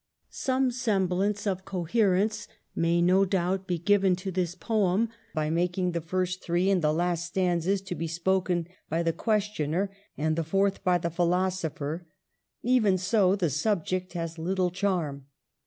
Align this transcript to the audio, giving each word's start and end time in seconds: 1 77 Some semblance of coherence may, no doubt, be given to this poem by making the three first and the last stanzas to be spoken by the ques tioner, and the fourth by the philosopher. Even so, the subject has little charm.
1 0.29 0.31
77 0.31 0.71
Some 0.71 0.71
semblance 0.71 1.45
of 1.45 1.63
coherence 1.63 2.47
may, 2.73 3.03
no 3.03 3.23
doubt, 3.23 3.67
be 3.67 3.77
given 3.77 4.15
to 4.15 4.31
this 4.31 4.55
poem 4.55 5.09
by 5.35 5.51
making 5.51 5.91
the 5.91 6.01
three 6.01 6.07
first 6.07 6.49
and 6.49 6.81
the 6.81 6.91
last 6.91 7.25
stanzas 7.27 7.81
to 7.83 7.93
be 7.93 8.07
spoken 8.07 8.67
by 8.89 9.03
the 9.03 9.13
ques 9.13 9.49
tioner, 9.49 9.89
and 10.17 10.35
the 10.37 10.43
fourth 10.43 10.83
by 10.83 10.97
the 10.97 11.11
philosopher. 11.11 12.07
Even 12.63 12.97
so, 12.97 13.35
the 13.35 13.51
subject 13.51 14.13
has 14.13 14.39
little 14.39 14.71
charm. 14.71 15.27